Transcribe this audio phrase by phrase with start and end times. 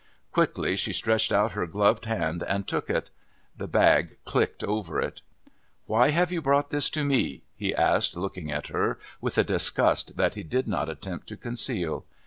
[0.31, 3.11] Quickly she stretched out her gloved hand and took it.
[3.55, 5.21] The bag clicked over it.
[5.85, 10.17] "Why have you brought this to me?" he asked, looking at her with a disgust
[10.17, 12.03] that he did not attempt to conceal.